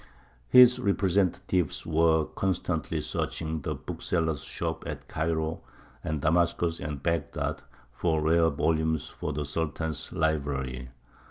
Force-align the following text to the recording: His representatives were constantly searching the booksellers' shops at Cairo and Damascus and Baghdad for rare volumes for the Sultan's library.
His 0.49 0.79
representatives 0.79 1.85
were 1.85 2.25
constantly 2.25 3.01
searching 3.01 3.61
the 3.61 3.75
booksellers' 3.75 4.43
shops 4.43 4.87
at 4.87 5.07
Cairo 5.07 5.61
and 6.03 6.19
Damascus 6.21 6.79
and 6.79 7.03
Baghdad 7.03 7.61
for 7.91 8.19
rare 8.19 8.49
volumes 8.49 9.09
for 9.09 9.31
the 9.31 9.45
Sultan's 9.45 10.11
library. 10.11 10.89